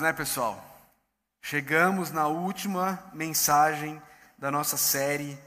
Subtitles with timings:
[0.00, 0.60] né, pessoal?
[1.40, 4.02] Chegamos na última mensagem
[4.36, 5.38] da nossa série,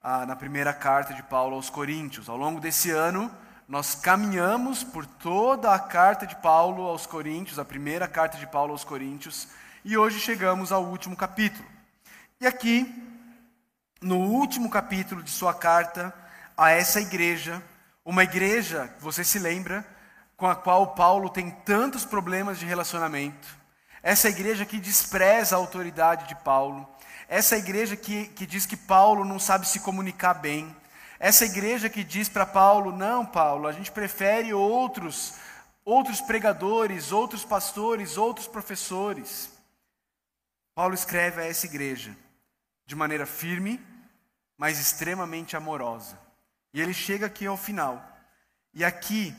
[0.00, 2.28] ah, na primeira carta de Paulo aos Coríntios.
[2.28, 3.28] Ao longo desse ano,
[3.66, 8.70] nós caminhamos por toda a carta de Paulo aos Coríntios, a primeira carta de Paulo
[8.70, 9.48] aos Coríntios,
[9.84, 11.68] e hoje chegamos ao último capítulo.
[12.40, 12.94] E aqui,
[14.00, 16.14] no último capítulo de sua carta
[16.56, 17.60] a essa igreja,
[18.04, 19.84] uma igreja, você se lembra,
[20.36, 23.57] com a qual Paulo tem tantos problemas de relacionamento,
[24.02, 26.88] essa igreja que despreza a autoridade de Paulo,
[27.28, 30.74] essa igreja que, que diz que Paulo não sabe se comunicar bem,
[31.18, 35.34] essa igreja que diz para Paulo: não, Paulo, a gente prefere outros,
[35.84, 39.50] outros pregadores, outros pastores, outros professores.
[40.74, 42.16] Paulo escreve a essa igreja
[42.86, 43.84] de maneira firme,
[44.56, 46.18] mas extremamente amorosa.
[46.72, 48.02] E ele chega aqui ao final.
[48.72, 49.34] E aqui,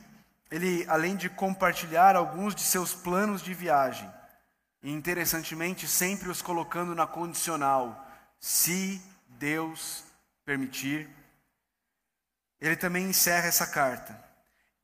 [0.52, 4.12] ele, além de compartilhar alguns de seus planos de viagem,
[4.81, 8.07] e interessantemente, sempre os colocando na condicional,
[8.39, 10.03] se Deus
[10.45, 11.09] permitir.
[12.61, 14.21] Ele também encerra essa carta,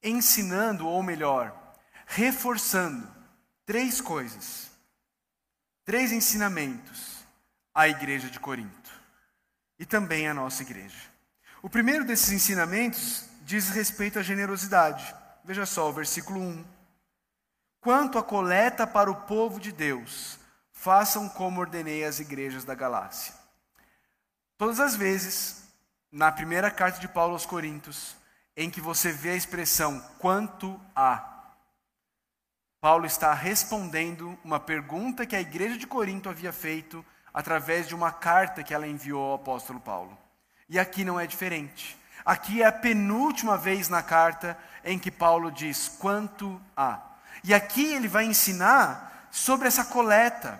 [0.03, 3.07] ensinando, ou melhor, reforçando
[3.65, 4.69] três coisas,
[5.83, 7.25] três ensinamentos
[7.73, 8.91] à igreja de Corinto
[9.77, 11.09] e também à nossa igreja.
[11.61, 15.15] O primeiro desses ensinamentos diz respeito à generosidade.
[15.43, 16.74] Veja só o versículo 1.
[17.85, 20.39] Quanto à coleta para o povo de Deus,
[20.71, 23.31] façam como ordenei às igrejas da Galácia.
[24.57, 25.67] Todas as vezes,
[26.11, 28.15] na primeira carta de Paulo aos Coríntios,
[28.57, 31.51] em que você vê a expressão quanto a,
[32.81, 38.11] Paulo está respondendo uma pergunta que a igreja de Corinto havia feito através de uma
[38.11, 40.17] carta que ela enviou ao apóstolo Paulo.
[40.67, 41.95] E aqui não é diferente.
[42.25, 47.11] Aqui é a penúltima vez na carta em que Paulo diz quanto a.
[47.47, 50.59] E aqui ele vai ensinar sobre essa coleta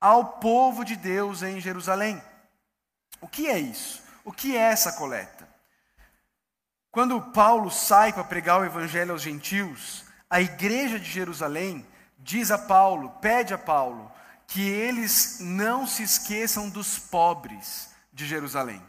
[0.00, 2.20] ao povo de Deus em Jerusalém.
[3.20, 4.02] O que é isso?
[4.24, 5.48] O que é essa coleta?
[6.90, 11.86] Quando Paulo sai para pregar o evangelho aos gentios, a igreja de Jerusalém
[12.18, 14.10] diz a Paulo, pede a Paulo,
[14.48, 18.82] que eles não se esqueçam dos pobres de Jerusalém.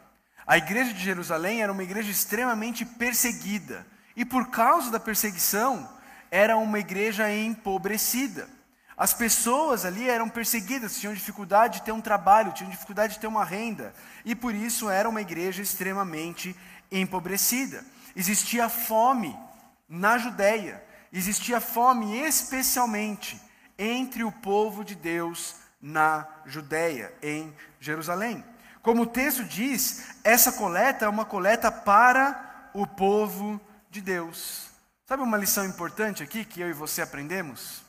[0.48, 5.99] A igreja de Jerusalém era uma igreja extremamente perseguida, e por causa da perseguição,
[6.32, 8.48] era uma igreja empobrecida.
[8.96, 13.28] As pessoas ali eram perseguidas, tinham dificuldade de ter um trabalho, tinham dificuldade de ter
[13.28, 13.94] uma renda,
[14.26, 16.56] e por isso era uma igreja extremamente
[16.92, 17.84] empobrecida.
[18.16, 19.38] Existia fome
[19.88, 23.42] na Judéia, existia fome especialmente
[23.78, 28.44] entre o povo de Deus na Judéia, em Jerusalém.
[28.82, 33.60] Como o texto diz, essa coleta é uma coleta para o povo
[33.90, 34.70] de Deus.
[35.10, 37.82] Sabe uma lição importante aqui que eu e você aprendemos?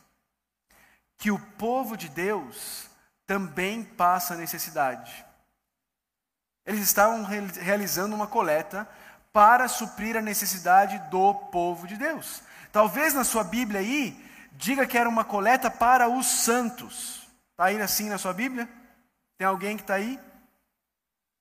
[1.19, 2.89] Que o povo de Deus
[3.27, 5.23] também passa necessidade.
[6.65, 8.89] Eles estavam realizando uma coleta
[9.35, 12.43] para suprir a necessidade do povo de Deus.
[12.73, 14.19] Talvez na sua Bíblia aí
[14.53, 17.29] diga que era uma coleta para os santos.
[17.51, 18.67] Está aí assim na sua Bíblia?
[19.37, 20.19] Tem alguém que está aí?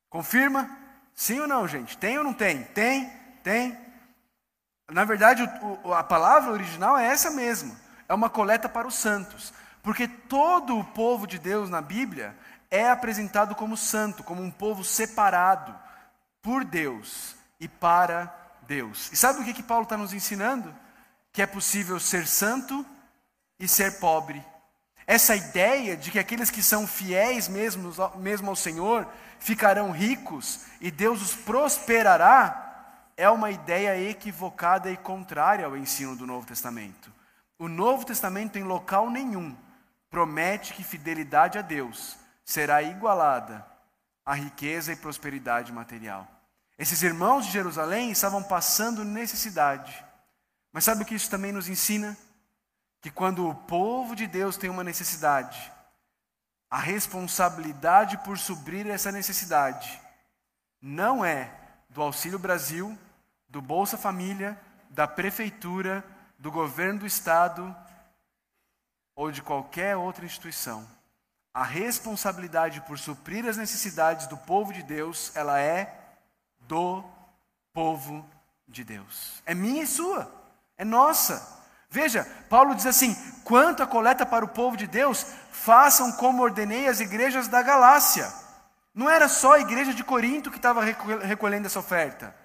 [0.09, 0.69] Confirma?
[1.15, 1.97] Sim ou não, gente?
[1.97, 2.65] Tem ou não tem?
[2.65, 3.09] Tem,
[3.41, 3.88] tem.
[4.89, 5.43] Na verdade,
[5.95, 7.75] a palavra original é essa mesma.
[8.07, 9.53] É uma coleta para os santos.
[9.83, 12.35] Porque todo o povo de Deus na Bíblia
[12.69, 15.75] é apresentado como santo, como um povo separado
[16.41, 18.33] por Deus e para
[18.63, 19.11] Deus.
[19.11, 20.73] E sabe o que, que Paulo está nos ensinando?
[21.31, 22.85] Que é possível ser santo
[23.59, 24.43] e ser pobre.
[25.05, 29.07] Essa ideia de que aqueles que são fiéis mesmo, mesmo ao Senhor
[29.39, 32.68] ficarão ricos e Deus os prosperará
[33.19, 37.11] é uma ideia equivocada e contrária ao ensino do Novo Testamento.
[37.57, 39.53] O Novo Testamento, em local nenhum,
[40.09, 42.15] promete que fidelidade a Deus
[42.45, 43.67] será igualada
[44.25, 46.25] à riqueza e prosperidade material.
[46.77, 50.01] Esses irmãos de Jerusalém estavam passando necessidade.
[50.71, 52.17] Mas sabe o que isso também nos ensina?
[53.01, 55.73] Que quando o povo de Deus tem uma necessidade,
[56.71, 60.01] a responsabilidade por suprir essa necessidade
[60.81, 61.51] não é
[61.89, 62.97] do Auxílio Brasil
[63.49, 64.59] do Bolsa Família,
[64.89, 66.03] da prefeitura,
[66.37, 67.75] do governo do estado
[69.15, 70.87] ou de qualquer outra instituição.
[71.53, 75.99] A responsabilidade por suprir as necessidades do povo de Deus, ela é
[76.61, 77.03] do
[77.73, 78.25] povo
[78.67, 79.41] de Deus.
[79.45, 80.31] É minha e sua,
[80.77, 81.57] é nossa.
[81.89, 86.87] Veja, Paulo diz assim: quanto a coleta para o povo de Deus, façam como ordenei
[86.87, 88.31] as igrejas da Galácia.
[88.93, 92.35] Não era só a igreja de Corinto que estava recolhendo essa oferta.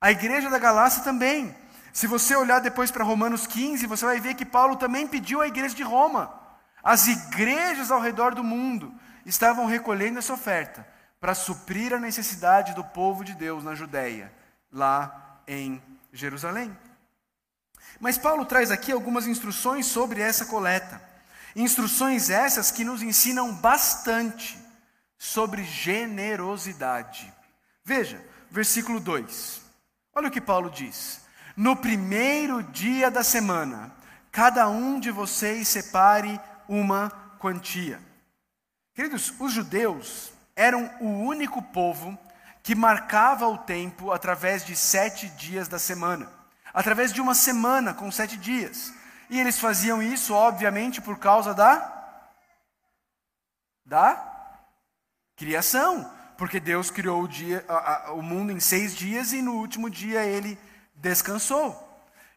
[0.00, 1.54] A igreja da Galácia também.
[1.92, 5.48] Se você olhar depois para Romanos 15, você vai ver que Paulo também pediu à
[5.48, 6.32] igreja de Roma
[6.82, 8.94] As igrejas ao redor do mundo
[9.26, 10.86] estavam recolhendo essa oferta
[11.20, 14.32] para suprir a necessidade do povo de Deus na Judéia,
[14.72, 16.76] lá em Jerusalém.
[17.98, 21.02] Mas Paulo traz aqui algumas instruções sobre essa coleta.
[21.56, 24.56] Instruções essas que nos ensinam bastante
[25.18, 27.32] sobre generosidade.
[27.84, 29.67] Veja, versículo 2.
[30.18, 31.20] Olha o que Paulo diz:
[31.56, 33.92] No primeiro dia da semana,
[34.32, 38.00] cada um de vocês separe uma quantia.
[38.96, 42.18] Queridos, os judeus eram o único povo
[42.64, 46.28] que marcava o tempo através de sete dias da semana
[46.74, 48.92] através de uma semana com sete dias.
[49.30, 51.94] E eles faziam isso, obviamente, por causa da
[53.84, 54.20] da
[55.36, 59.54] criação, porque Deus criou o, dia, a, a, o mundo em seis dias e no
[59.54, 60.56] último dia ele
[60.94, 61.84] descansou.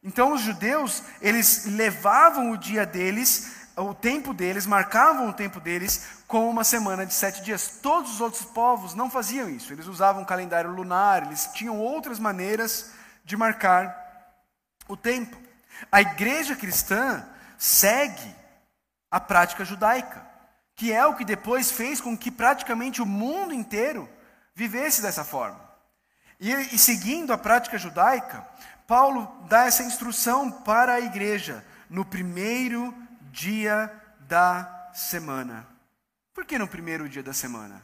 [0.04, 6.24] Então os judeus eles levavam o dia deles, o tempo deles, marcavam o tempo deles
[6.28, 7.80] com uma semana de sete dias.
[7.80, 9.72] Todos os outros povos não faziam isso.
[9.72, 12.90] Eles usavam calendário lunar, eles tinham outras maneiras
[13.24, 13.96] de marcar
[14.88, 15.38] o tempo.
[15.92, 17.24] A igreja cristã
[17.56, 18.36] segue
[19.12, 20.26] a prática judaica,
[20.82, 24.10] que é o que depois fez com que praticamente o mundo inteiro
[24.56, 25.64] vivesse dessa forma.
[26.40, 28.42] E, e seguindo a prática judaica,
[28.88, 32.92] Paulo dá essa instrução para a igreja no primeiro
[33.26, 35.68] dia da semana.
[36.34, 37.80] Por que no primeiro dia da semana?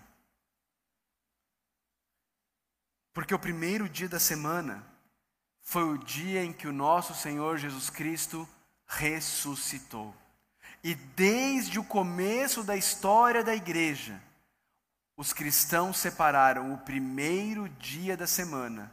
[3.14, 4.84] Porque o primeiro dia da semana
[5.62, 8.50] foi o dia em que o nosso Senhor Jesus Cristo
[8.88, 10.16] ressuscitou.
[10.84, 14.22] E desde o começo da história da igreja,
[15.16, 18.92] os cristãos separaram o primeiro dia da semana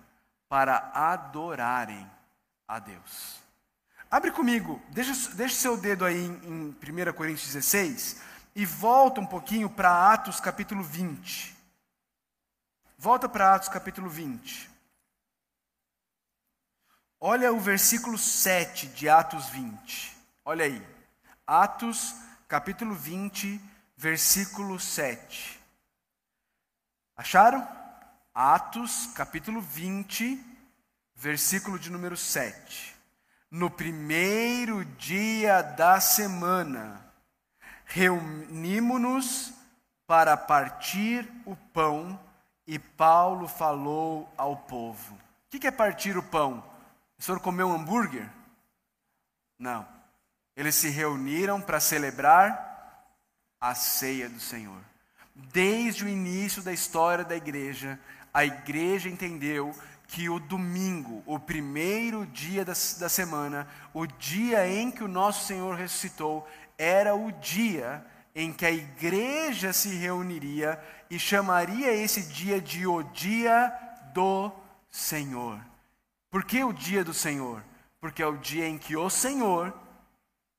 [0.49, 2.11] para adorarem
[2.67, 3.43] a Deus.
[4.11, 8.21] Abre comigo, deixa, deixa seu dedo aí em, em 1 Coríntios 16
[8.55, 11.55] e volta um pouquinho para Atos capítulo 20.
[12.97, 14.71] Volta para Atos capítulo 20.
[17.21, 20.17] Olha o versículo 7 de Atos 20.
[20.45, 20.94] Olha aí.
[21.47, 22.15] Atos,
[22.49, 23.61] capítulo 20,
[23.99, 25.61] versículo 7.
[27.15, 27.69] Acharam?
[28.35, 30.43] Atos, capítulo 20,
[31.15, 32.97] versículo de número 7.
[33.51, 37.13] No primeiro dia da semana,
[37.85, 39.53] reunimos-nos
[40.07, 42.19] para partir o pão
[42.67, 45.15] e Paulo falou ao povo.
[45.15, 45.21] O
[45.59, 46.65] que é partir o pão?
[47.19, 48.29] O senhor comeu um hambúrguer?
[49.59, 49.94] Não.
[50.57, 52.73] Eles se reuniram para celebrar
[53.61, 54.81] a ceia do Senhor.
[55.35, 57.99] Desde o início da história da igreja,
[58.33, 59.75] a igreja entendeu
[60.07, 65.47] que o domingo, o primeiro dia da, da semana, o dia em que o nosso
[65.47, 66.47] Senhor ressuscitou,
[66.79, 68.05] era o dia
[68.35, 73.73] em que a igreja se reuniria e chamaria esse dia de o dia
[74.13, 74.53] do
[74.91, 75.59] Senhor.
[76.31, 77.63] Por que o dia do Senhor?
[78.01, 79.73] Porque é o dia em que o Senhor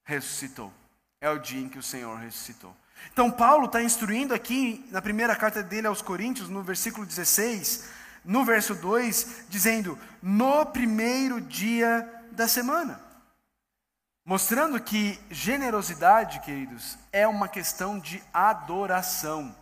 [0.05, 0.71] ressuscitou.
[1.19, 2.75] É o dia em que o Senhor ressuscitou.
[3.11, 7.89] Então, Paulo está instruindo aqui, na primeira carta dele aos Coríntios, no versículo 16,
[8.23, 13.01] no verso 2, dizendo: no primeiro dia da semana.
[14.23, 19.55] Mostrando que generosidade, queridos, é uma questão de adoração.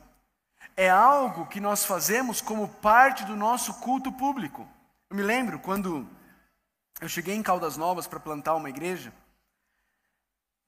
[0.77, 4.65] É algo que nós fazemos como parte do nosso culto público.
[5.09, 6.07] Eu me lembro quando
[7.01, 9.13] eu cheguei em Caldas Novas para plantar uma igreja,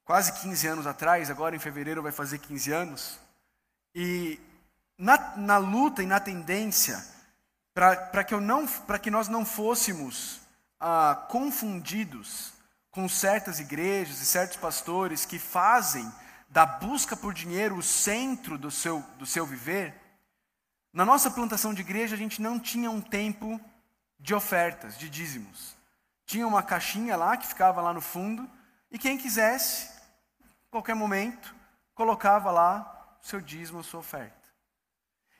[0.06, 3.18] quase 15 anos atrás, agora em fevereiro vai fazer 15 anos,
[3.92, 4.40] e
[4.96, 7.04] na, na luta e na tendência
[7.74, 8.66] para que, eu não,
[9.02, 10.40] que nós não fôssemos
[10.80, 12.54] ah, confundidos
[12.90, 16.10] com certas igrejas e certos pastores que fazem
[16.48, 19.92] da busca por dinheiro o centro do seu, do seu viver,
[20.92, 23.60] na nossa plantação de igreja a gente não tinha um tempo
[24.18, 25.76] de ofertas, de dízimos.
[26.24, 28.48] Tinha uma caixinha lá que ficava lá no fundo,
[28.90, 29.95] e quem quisesse,
[30.76, 31.54] qualquer momento,
[31.94, 34.36] colocava lá o seu dízimo, a sua oferta.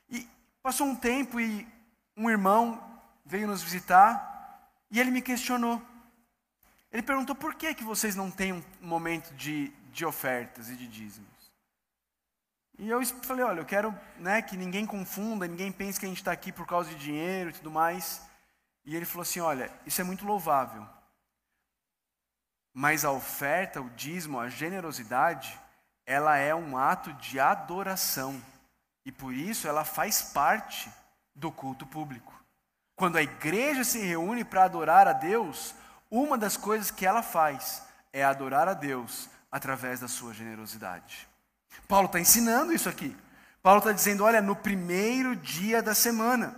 [0.09, 0.27] E
[0.63, 1.67] passou um tempo e
[2.15, 2.81] um irmão
[3.23, 5.81] veio nos visitar e ele me questionou.
[6.91, 10.87] Ele perguntou por que, que vocês não têm um momento de, de ofertas e de
[10.87, 11.27] dízimos.
[12.79, 16.19] E eu falei, olha, eu quero né, que ninguém confunda, ninguém pense que a gente
[16.19, 18.27] está aqui por causa de dinheiro e tudo mais.
[18.87, 20.87] E ele falou assim: Olha, isso é muito louvável.
[22.79, 25.59] Mas a oferta, o dízimo, a generosidade,
[26.05, 28.39] ela é um ato de adoração.
[29.03, 30.87] E por isso ela faz parte
[31.33, 32.31] do culto público.
[32.95, 35.73] Quando a igreja se reúne para adorar a Deus,
[36.11, 37.81] uma das coisas que ela faz
[38.13, 41.27] é adorar a Deus através da sua generosidade.
[41.87, 43.17] Paulo está ensinando isso aqui.
[43.63, 46.55] Paulo está dizendo: olha, no primeiro dia da semana.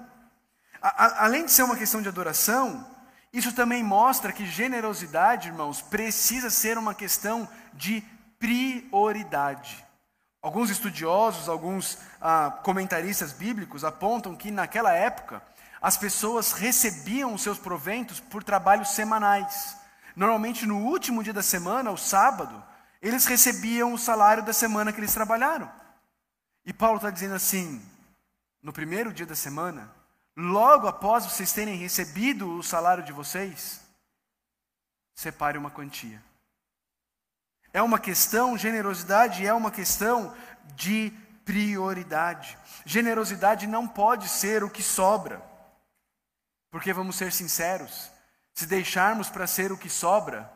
[0.82, 2.86] A, a, além de ser uma questão de adoração,
[3.32, 8.04] isso também mostra que generosidade, irmãos, precisa ser uma questão de
[8.40, 9.86] prioridade.
[10.42, 15.44] Alguns estudiosos, alguns ah, comentaristas bíblicos apontam que naquela época
[15.82, 19.78] as pessoas recebiam os seus proventos por trabalhos semanais.
[20.16, 22.64] Normalmente no último dia da semana, o sábado,
[23.02, 25.72] eles recebiam o salário da semana que eles trabalharam.
[26.66, 27.82] E Paulo está dizendo assim:
[28.62, 29.90] no primeiro dia da semana,
[30.40, 33.82] logo após vocês terem recebido o salário de vocês,
[35.14, 36.24] separe uma quantia.
[37.74, 40.36] É uma questão, generosidade é uma questão
[40.76, 41.12] de
[41.44, 42.58] prioridade.
[42.86, 45.44] Generosidade não pode ser o que sobra.
[46.72, 48.10] Porque vamos ser sinceros,
[48.54, 50.50] se deixarmos para ser o que sobra,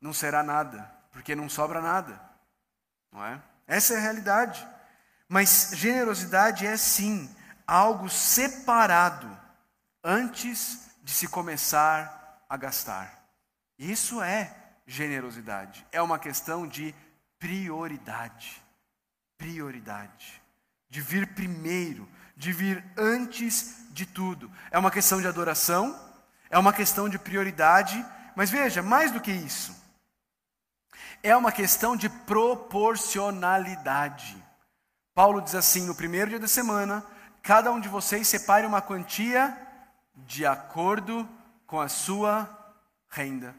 [0.00, 2.20] não será nada, porque não sobra nada.
[3.10, 3.42] Não é?
[3.66, 4.66] Essa é a realidade.
[5.28, 7.34] Mas generosidade é sim
[7.72, 9.26] algo separado
[10.04, 13.24] antes de se começar a gastar.
[13.78, 14.54] Isso é
[14.86, 15.86] generosidade.
[15.90, 16.94] É uma questão de
[17.38, 18.62] prioridade.
[19.38, 20.42] Prioridade.
[20.90, 24.52] De vir primeiro, de vir antes de tudo.
[24.70, 25.98] É uma questão de adoração,
[26.50, 28.04] é uma questão de prioridade,
[28.36, 29.74] mas veja, mais do que isso.
[31.22, 34.36] É uma questão de proporcionalidade.
[35.14, 37.02] Paulo diz assim: no primeiro dia da semana,
[37.42, 39.56] cada um de vocês separe uma quantia
[40.14, 41.28] de acordo
[41.66, 42.48] com a sua
[43.08, 43.54] renda.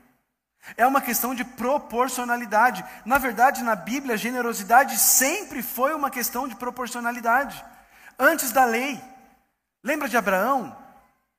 [0.78, 2.86] É uma questão de proporcionalidade.
[3.06, 7.64] Na verdade, na Bíblia, generosidade sempre foi uma questão de proporcionalidade.
[8.18, 9.02] Antes da lei.
[9.84, 10.76] Lembra de Abraão?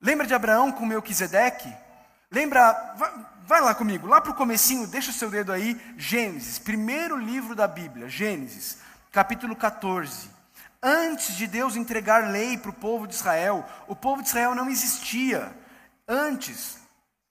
[0.01, 1.75] Lembra de Abraão com Melquisedeque?
[2.31, 6.59] Lembra, vai, vai lá comigo, lá para o comecinho, deixa o seu dedo aí, Gênesis,
[6.59, 8.79] primeiro livro da Bíblia, Gênesis,
[9.13, 10.34] capítulo 14.
[10.87, 14.69] Antes de Deus entregar lei para o povo de Israel, o povo de Israel não
[14.69, 15.51] existia.
[16.07, 16.77] Antes,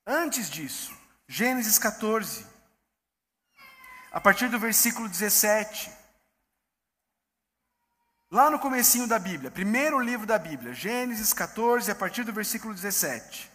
[0.08, 0.92] antes disso,
[1.28, 2.48] Gênesis 14,
[4.12, 5.92] a partir do versículo 17.
[8.32, 12.74] Lá no comecinho da Bíblia, primeiro livro da Bíblia, Gênesis 14, a partir do versículo
[12.74, 13.52] 17.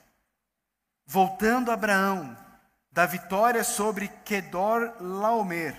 [1.05, 2.39] Voltando Abraão,
[2.93, 5.77] da vitória sobre Kedor Laomer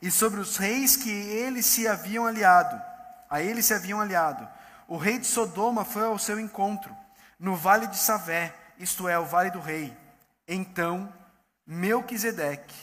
[0.00, 2.89] e sobre os reis que eles se haviam aliado,
[3.30, 4.46] a ele se haviam aliado.
[4.88, 6.94] O rei de Sodoma foi ao seu encontro,
[7.38, 9.96] no vale de Savé, isto é, o vale do rei.
[10.46, 11.10] Então
[11.64, 12.74] Melquisedeque,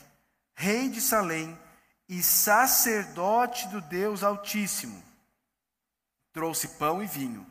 [0.56, 1.60] rei de Salém
[2.08, 5.04] e sacerdote do Deus Altíssimo,
[6.32, 7.46] trouxe pão e vinho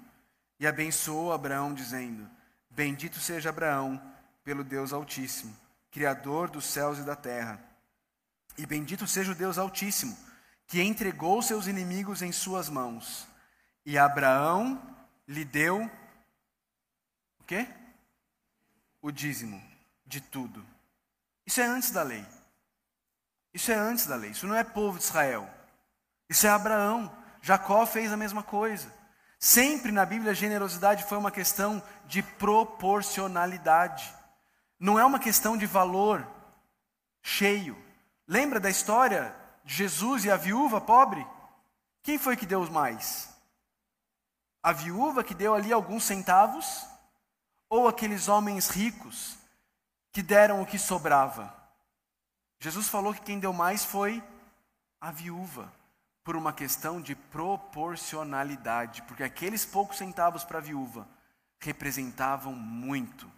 [0.58, 2.26] e abençoou Abraão, dizendo:
[2.70, 4.00] Bendito seja Abraão
[4.42, 5.54] pelo Deus Altíssimo,
[5.90, 7.60] Criador dos céus e da terra.
[8.56, 10.16] E bendito seja o Deus Altíssimo,
[10.66, 13.26] que entregou seus inimigos em suas mãos.
[13.85, 14.80] E Abraão
[15.26, 15.90] lhe deu
[17.38, 17.68] o quê?
[19.00, 19.62] O dízimo
[20.04, 20.66] de tudo.
[21.46, 22.26] Isso é antes da lei.
[23.54, 24.30] Isso é antes da lei.
[24.30, 25.49] Isso não é povo de Israel.
[26.28, 27.11] Isso é Abraão.
[27.40, 28.92] Jacó fez a mesma coisa.
[29.38, 34.12] Sempre na Bíblia, a generosidade foi uma questão de proporcionalidade.
[34.80, 36.26] Não é uma questão de valor
[37.23, 37.76] cheio.
[38.26, 39.35] Lembra da história
[39.66, 41.26] Jesus e a viúva pobre?
[42.02, 43.28] Quem foi que deu mais?
[44.62, 46.87] A viúva que deu ali alguns centavos?
[47.68, 49.37] Ou aqueles homens ricos
[50.12, 51.54] que deram o que sobrava.
[52.61, 54.23] Jesus falou que quem deu mais foi
[55.00, 55.70] a viúva,
[56.25, 61.06] por uma questão de proporcionalidade, porque aqueles poucos centavos para a viúva
[61.61, 63.30] representavam muito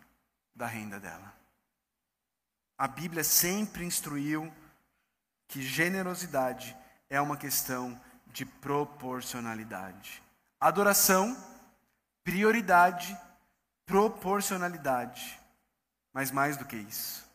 [0.54, 1.34] da renda dela.
[2.78, 4.52] A Bíblia sempre instruiu
[5.48, 6.76] que generosidade
[7.10, 10.22] é uma questão de proporcionalidade.
[10.60, 11.36] Adoração,
[12.22, 13.18] prioridade,
[13.86, 15.40] proporcionalidade.
[16.12, 17.26] Mas mais do que isso,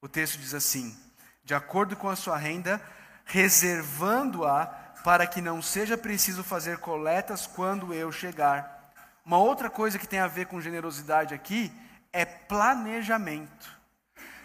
[0.00, 0.98] o texto diz assim:
[1.44, 2.80] de acordo com a sua renda,
[3.24, 4.66] reservando-a
[5.04, 8.92] para que não seja preciso fazer coletas quando eu chegar.
[9.24, 11.72] Uma outra coisa que tem a ver com generosidade aqui
[12.12, 13.79] é planejamento.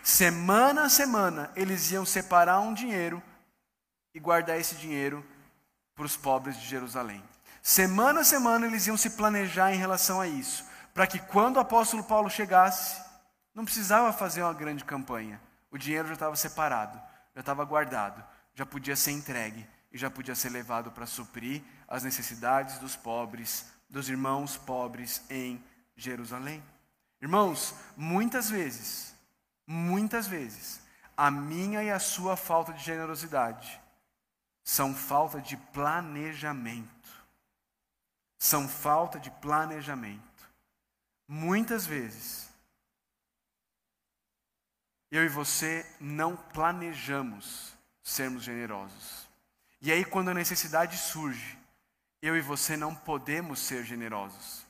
[0.06, 3.24] Semana a semana eles iam separar um dinheiro
[4.14, 5.26] e guardar esse dinheiro
[5.96, 7.24] para os pobres de Jerusalém.
[7.60, 11.60] Semana a semana eles iam se planejar em relação a isso, para que quando o
[11.60, 13.02] apóstolo Paulo chegasse,
[13.52, 15.42] não precisava fazer uma grande campanha.
[15.72, 17.02] O dinheiro já estava separado,
[17.34, 22.04] já estava guardado, já podia ser entregue e já podia ser levado para suprir as
[22.04, 25.60] necessidades dos pobres, dos irmãos pobres em
[25.98, 26.64] Jerusalém.
[27.20, 29.15] Irmãos, muitas vezes,
[29.66, 30.82] muitas vezes,
[31.16, 33.82] a minha e a sua falta de generosidade
[34.64, 36.90] são falta de planejamento.
[38.38, 40.52] São falta de planejamento.
[41.28, 42.50] Muitas vezes,
[45.10, 49.28] eu e você não planejamos sermos generosos.
[49.82, 51.58] E aí, quando a necessidade surge,
[52.22, 54.66] eu e você não podemos ser generosos,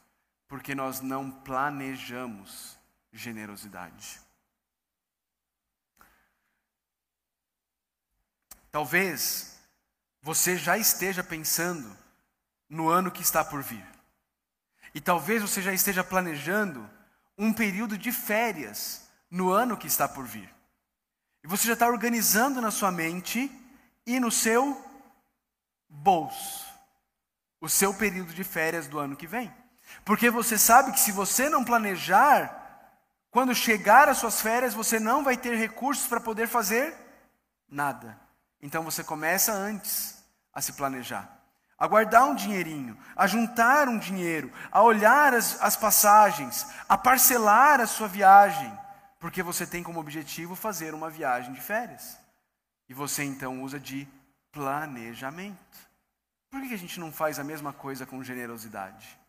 [0.48, 2.78] porque nós não planejamos
[3.12, 4.25] generosidade.
[8.76, 9.58] Talvez
[10.22, 11.98] você já esteja pensando
[12.68, 13.88] no ano que está por vir.
[14.94, 16.86] E talvez você já esteja planejando
[17.38, 20.54] um período de férias no ano que está por vir.
[21.42, 23.50] E você já está organizando na sua mente
[24.06, 24.86] e no seu
[25.88, 26.66] bolso
[27.62, 29.56] o seu período de férias do ano que vem.
[30.04, 32.92] Porque você sabe que se você não planejar,
[33.32, 36.94] quando chegar as suas férias, você não vai ter recursos para poder fazer
[37.70, 38.25] nada.
[38.62, 41.30] Então você começa antes a se planejar,
[41.78, 47.82] a guardar um dinheirinho, a juntar um dinheiro, a olhar as, as passagens, a parcelar
[47.82, 48.72] a sua viagem,
[49.20, 52.18] porque você tem como objetivo fazer uma viagem de férias.
[52.88, 54.08] E você então usa de
[54.52, 55.90] planejamento.
[56.50, 59.20] Por que a gente não faz a mesma coisa com generosidade?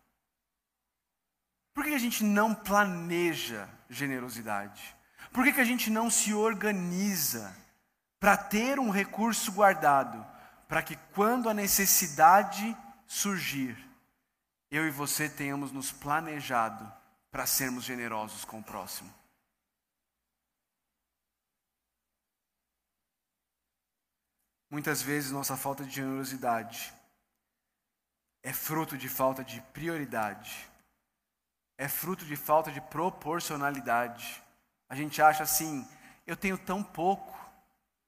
[1.75, 4.97] Por que a gente não planeja generosidade?
[5.33, 7.55] Por que a gente não se organiza
[8.19, 10.25] para ter um recurso guardado,
[10.69, 13.77] para que quando a necessidade surgir,
[14.71, 16.91] eu e você tenhamos nos planejado
[17.31, 19.13] para sermos generosos com o próximo?
[24.69, 26.93] Muitas vezes nossa falta de generosidade
[28.43, 30.69] é fruto de falta de prioridade,
[31.77, 34.43] é fruto de falta de proporcionalidade.
[34.89, 35.87] A gente acha assim:
[36.27, 37.36] eu tenho tão pouco,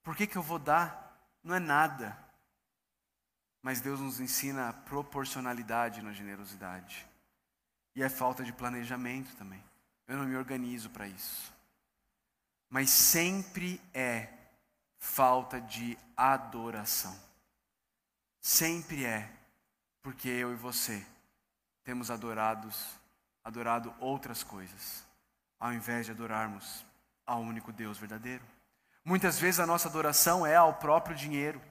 [0.09, 1.23] por que, que eu vou dar?
[1.45, 2.19] Não é nada.
[3.61, 7.07] Mas Deus nos ensina a proporcionalidade na generosidade.
[7.95, 9.63] E é falta de planejamento também.
[10.07, 11.53] Eu não me organizo para isso.
[12.71, 14.33] Mas sempre é
[14.97, 17.15] falta de adoração.
[18.41, 19.31] Sempre é,
[20.01, 21.07] porque eu e você
[21.85, 22.99] temos adorados,
[23.45, 25.05] adorado outras coisas,
[25.61, 26.83] ao invés de adorarmos
[27.27, 28.57] ao único Deus verdadeiro.
[29.09, 31.63] Muitas vezes a nossa adoração é ao próprio dinheiro.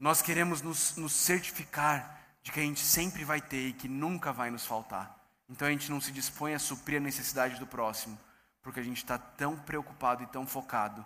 [0.00, 4.32] Nós queremos nos, nos certificar de que a gente sempre vai ter e que nunca
[4.32, 5.20] vai nos faltar.
[5.50, 8.18] Então a gente não se dispõe a suprir a necessidade do próximo,
[8.62, 11.04] porque a gente está tão preocupado e tão focado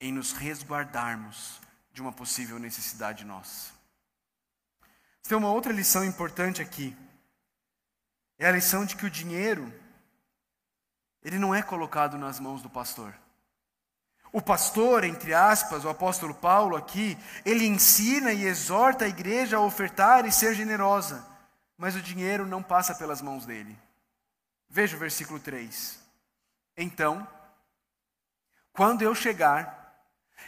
[0.00, 1.60] em nos resguardarmos
[1.92, 3.72] de uma possível necessidade nossa.
[5.24, 6.96] Tem uma outra lição importante aqui.
[8.38, 9.74] É a lição de que o dinheiro
[11.20, 13.23] ele não é colocado nas mãos do pastor.
[14.34, 19.60] O pastor, entre aspas, o apóstolo Paulo aqui, ele ensina e exorta a igreja a
[19.60, 21.24] ofertar e ser generosa,
[21.78, 23.78] mas o dinheiro não passa pelas mãos dele.
[24.68, 26.00] Veja o versículo 3.
[26.76, 27.26] Então,
[28.72, 29.84] quando eu chegar,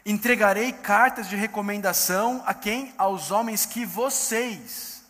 [0.05, 2.95] Entregarei cartas de recomendação a quem?
[2.97, 5.05] Aos homens que vocês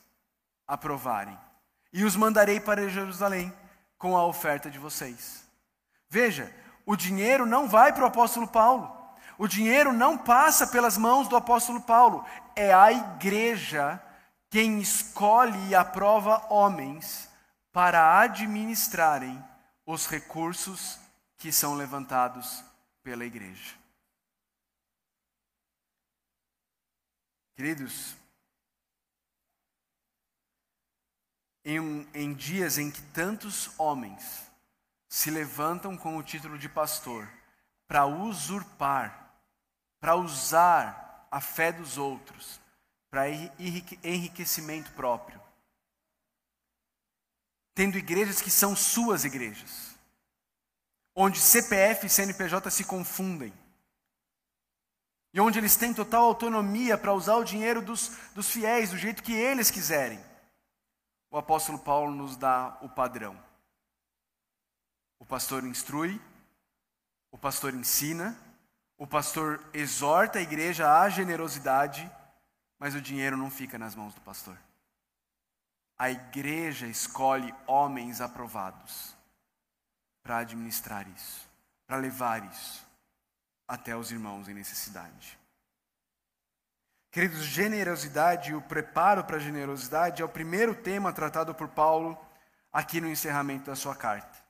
[0.66, 1.36] aprovarem.
[1.92, 3.52] E os mandarei para Jerusalém
[3.98, 5.44] com a oferta de vocês.
[6.08, 6.50] Veja,
[6.86, 8.94] o dinheiro não vai para o apóstolo Paulo.
[9.36, 12.24] O dinheiro não passa pelas mãos do apóstolo Paulo.
[12.54, 14.00] É a igreja
[14.48, 17.28] quem escolhe e aprova homens
[17.72, 19.44] para administrarem
[19.84, 20.98] os recursos
[21.36, 22.64] que são levantados
[23.02, 23.74] pela igreja.
[27.56, 28.16] Queridos,
[31.64, 34.45] em, em dias em que tantos homens
[35.08, 37.28] se levantam com o título de pastor
[37.86, 39.34] para usurpar,
[40.00, 42.60] para usar a fé dos outros,
[43.10, 45.40] para enriquecimento próprio,
[47.74, 49.96] tendo igrejas que são suas igrejas,
[51.14, 53.52] onde CPF e CNPJ se confundem
[55.36, 59.22] e onde eles têm total autonomia para usar o dinheiro dos, dos fiéis do jeito
[59.22, 60.18] que eles quiserem.
[61.30, 63.45] O apóstolo Paulo nos dá o padrão.
[65.18, 66.20] O pastor instrui,
[67.30, 68.36] o pastor ensina,
[68.98, 72.10] o pastor exorta a igreja à generosidade,
[72.78, 74.56] mas o dinheiro não fica nas mãos do pastor.
[75.98, 79.14] A igreja escolhe homens aprovados
[80.22, 81.48] para administrar isso,
[81.86, 82.86] para levar isso
[83.66, 85.38] até os irmãos em necessidade.
[87.10, 92.18] Queridos, generosidade e o preparo para a generosidade é o primeiro tema tratado por Paulo
[92.70, 94.45] aqui no encerramento da sua carta.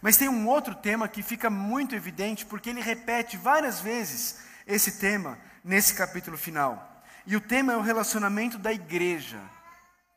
[0.00, 4.92] Mas tem um outro tema que fica muito evidente porque ele repete várias vezes esse
[4.98, 7.02] tema nesse capítulo final.
[7.26, 9.40] E o tema é o relacionamento da igreja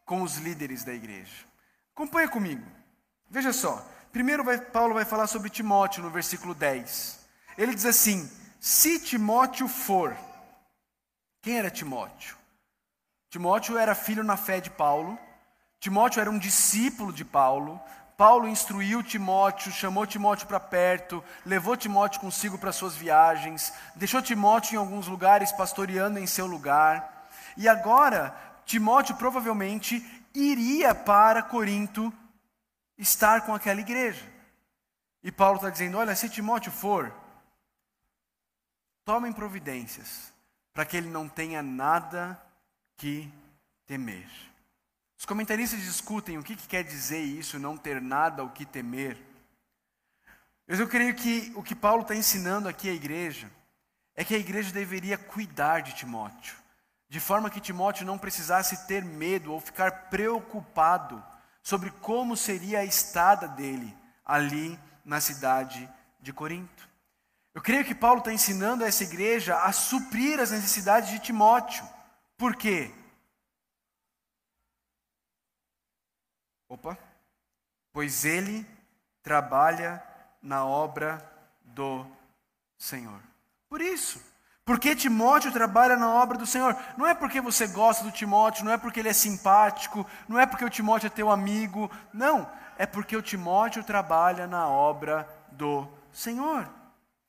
[0.05, 1.45] com os líderes da igreja.
[1.95, 2.65] Acompanha comigo.
[3.29, 3.85] Veja só.
[4.11, 7.19] Primeiro vai, Paulo vai falar sobre Timóteo no versículo 10.
[7.57, 8.29] Ele diz assim:
[8.59, 10.17] Se Timóteo for.
[11.41, 12.37] Quem era Timóteo?
[13.29, 15.17] Timóteo era filho na fé de Paulo.
[15.79, 17.79] Timóteo era um discípulo de Paulo.
[18.19, 24.73] Paulo instruiu Timóteo, chamou Timóteo para perto, levou Timóteo consigo para suas viagens, deixou Timóteo
[24.73, 27.29] em alguns lugares pastoreando em seu lugar.
[27.55, 30.05] E agora, Timóteo provavelmente
[30.35, 32.11] iria para Corinto
[32.97, 34.29] estar com aquela igreja.
[35.23, 37.15] E Paulo está dizendo: olha, se Timóteo for,
[39.05, 40.33] tomem providências
[40.73, 42.37] para que ele não tenha nada
[42.97, 43.31] que
[43.87, 44.48] temer.
[45.19, 49.17] Os comentaristas discutem o que, que quer dizer isso, não ter nada o que temer.
[50.65, 53.51] Mas eu creio que o que Paulo está ensinando aqui à igreja
[54.15, 56.55] é que a igreja deveria cuidar de Timóteo,
[57.09, 61.21] de forma que Timóteo não precisasse ter medo ou ficar preocupado
[61.61, 63.93] sobre como seria a estada dele
[64.25, 65.89] ali na cidade
[66.21, 66.87] de Corinto.
[67.53, 71.85] Eu creio que Paulo está ensinando a essa igreja a suprir as necessidades de Timóteo.
[72.37, 72.93] Por quê?
[76.69, 76.95] Opa!
[77.91, 78.65] Pois ele
[79.23, 80.01] trabalha
[80.41, 81.19] na obra
[81.63, 82.05] do
[82.77, 83.19] Senhor.
[83.67, 84.23] Por isso,
[84.63, 86.77] porque Timóteo trabalha na obra do Senhor.
[86.95, 90.45] Não é porque você gosta do Timóteo, não é porque ele é simpático, não é
[90.45, 91.89] porque o Timóteo é teu amigo.
[92.13, 96.69] Não, é porque o Timóteo trabalha na obra do Senhor.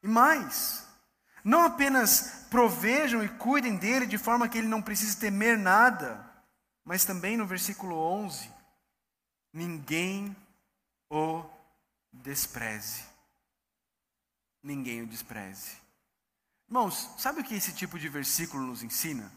[0.03, 0.87] E mais,
[1.43, 6.23] não apenas provejam e cuidem dele de forma que ele não precise temer nada,
[6.85, 8.51] mas também no versículo 11,
[9.53, 10.37] ninguém
[11.09, 11.45] o
[12.13, 13.05] despreze.
[14.63, 15.77] Ninguém o despreze.
[16.69, 19.33] Irmãos, sabe o que esse tipo de versículo nos ensina?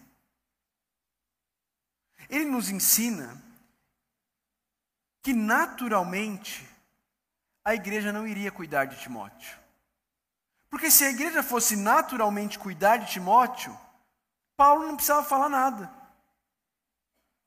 [2.30, 3.42] Ele nos ensina
[5.22, 6.70] que naturalmente
[7.64, 9.58] a igreja não iria cuidar de Timóteo.
[10.70, 13.78] Porque se a igreja fosse naturalmente cuidar de Timóteo,
[14.56, 15.92] Paulo não precisava falar nada.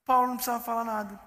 [0.03, 1.19] Paulo não precisava falar nada.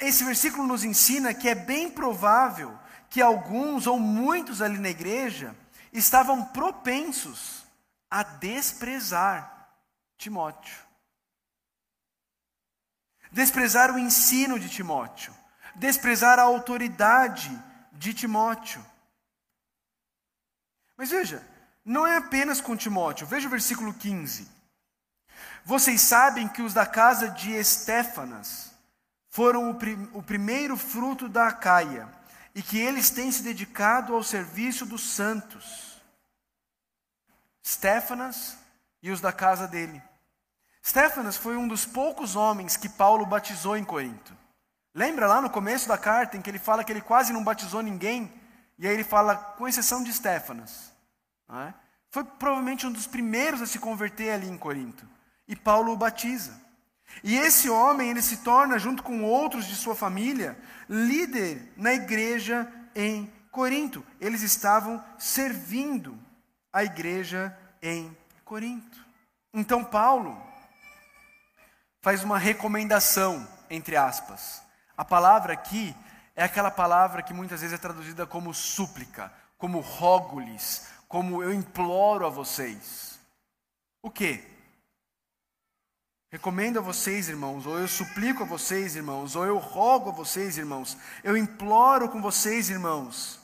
[0.00, 2.78] Esse versículo nos ensina que é bem provável
[3.10, 5.56] que alguns ou muitos ali na igreja
[5.92, 7.64] estavam propensos
[8.10, 9.70] a desprezar
[10.16, 10.76] Timóteo.
[13.30, 15.34] Desprezar o ensino de Timóteo,
[15.74, 17.50] desprezar a autoridade
[17.92, 18.84] de Timóteo.
[20.96, 21.46] Mas veja,
[21.84, 23.26] não é apenas com Timóteo.
[23.26, 24.48] Veja o versículo 15.
[25.64, 28.67] Vocês sabem que os da casa de Estéfanas
[29.38, 32.08] foram o, prim o primeiro fruto da Acaia
[32.56, 36.02] e que eles têm se dedicado ao serviço dos santos.
[37.64, 38.58] Stefanas
[39.00, 40.02] e os da casa dele.
[40.84, 44.36] Stefanas foi um dos poucos homens que Paulo batizou em Corinto.
[44.92, 47.80] Lembra lá no começo da carta em que ele fala que ele quase não batizou
[47.80, 48.32] ninguém?
[48.76, 50.92] E aí ele fala, com exceção de Stefanas.
[51.48, 51.72] É?
[52.10, 55.08] Foi provavelmente um dos primeiros a se converter ali em Corinto.
[55.46, 56.66] E Paulo o batiza.
[57.22, 62.70] E esse homem, ele se torna, junto com outros de sua família, líder na igreja
[62.94, 64.04] em Corinto.
[64.20, 66.18] Eles estavam servindo
[66.72, 69.04] a igreja em Corinto.
[69.52, 70.40] Então, Paulo
[72.00, 74.62] faz uma recomendação, entre aspas.
[74.96, 75.94] A palavra aqui
[76.36, 82.26] é aquela palavra que muitas vezes é traduzida como súplica, como rogo-lhes, como eu imploro
[82.26, 83.18] a vocês.
[84.02, 84.57] O que?
[86.30, 90.58] Recomendo a vocês, irmãos, ou eu suplico a vocês, irmãos, ou eu rogo a vocês,
[90.58, 93.40] irmãos, eu imploro com vocês, irmãos,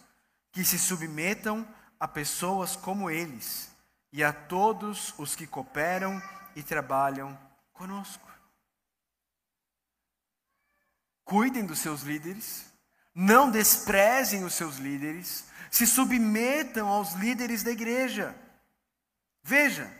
[0.52, 1.66] que se submetam
[1.98, 3.70] a pessoas como eles
[4.12, 6.22] e a todos os que cooperam
[6.54, 7.38] e trabalham
[7.72, 8.30] conosco.
[11.24, 12.66] Cuidem dos seus líderes,
[13.14, 18.36] não desprezem os seus líderes, se submetam aos líderes da igreja.
[19.42, 19.90] Veja,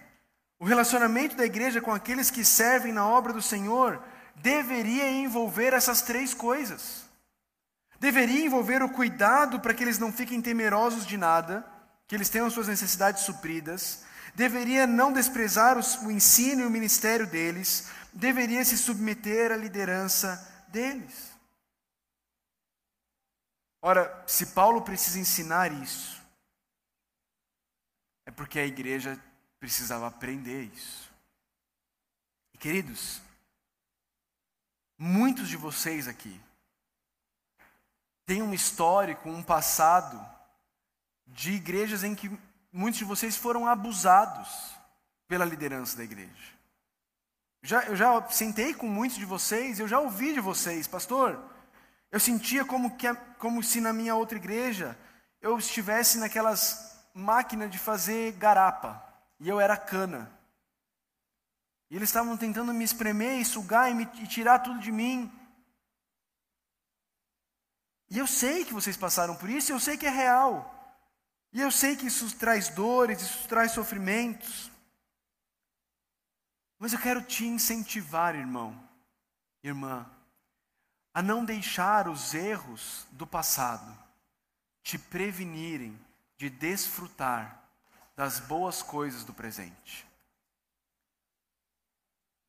[0.65, 4.03] o relacionamento da igreja com aqueles que servem na obra do Senhor
[4.37, 7.05] deveria envolver essas três coisas.
[8.01, 11.71] Deveria envolver o cuidado para que eles não fiquem temerosos de nada,
[12.09, 14.05] que eles tenham suas necessidades supridas.
[14.35, 17.91] Deveria não desprezar o ensino e o ministério deles.
[18.11, 21.31] Deveria se submeter à liderança deles.
[23.83, 26.23] Ora, se Paulo precisa ensinar isso,
[28.25, 29.21] é porque a igreja
[29.65, 31.11] precisava aprender isso.
[32.53, 33.23] E queridos,
[34.99, 36.39] muitos de vocês aqui
[38.27, 40.23] têm um histórico, um passado
[41.27, 42.31] de igrejas em que
[42.71, 44.77] muitos de vocês foram abusados
[45.27, 46.53] pela liderança da igreja.
[47.63, 51.43] Já, eu já sentei com muitos de vocês, eu já ouvi de vocês, pastor.
[52.13, 53.07] Eu sentia como, que,
[53.39, 54.95] como se na minha outra igreja
[55.41, 60.31] eu estivesse naquelas máquinas de fazer garapa e eu era cana.
[61.91, 65.33] E eles estavam tentando me espremer e sugar e, me, e tirar tudo de mim.
[68.11, 70.71] E eu sei que vocês passaram por isso, eu sei que é real.
[71.53, 74.71] E eu sei que isso traz dores, isso traz sofrimentos.
[76.79, 78.79] Mas eu quero te incentivar, irmão,
[79.63, 80.11] irmã,
[81.13, 83.97] a não deixar os erros do passado
[84.83, 85.99] te prevenirem
[86.37, 87.64] de desfrutar
[88.17, 90.07] das boas coisas do presente.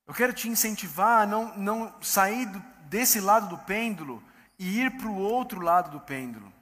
[0.08, 4.24] Eu quero te incentivar a não, não sair do, desse lado do pêndulo
[4.60, 6.54] e ir para o outro lado do pêndulo.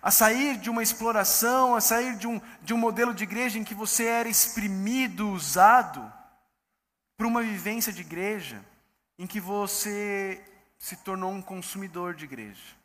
[0.00, 3.64] A sair de uma exploração, a sair de um, de um modelo de igreja em
[3.64, 6.12] que você era exprimido, usado,
[7.16, 8.64] para uma vivência de igreja
[9.18, 10.42] em que você
[10.78, 12.76] se tornou um consumidor de igreja.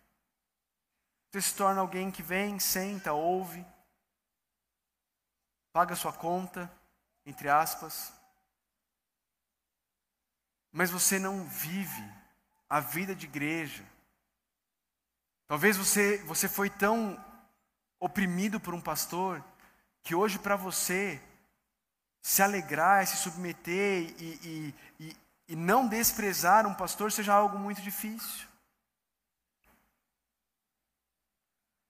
[1.29, 3.65] Você se torna alguém que vem, senta, ouve,
[5.71, 6.71] paga sua conta,
[7.25, 8.13] entre aspas,
[10.71, 12.03] mas você não vive
[12.69, 13.86] a vida de igreja.
[15.47, 17.23] Talvez você, você foi tão
[17.99, 19.43] oprimido por um pastor
[20.01, 21.21] que hoje para você
[22.21, 25.17] se alegrar, se submeter e, e, e,
[25.49, 28.47] e não desprezar um pastor seja algo muito difícil.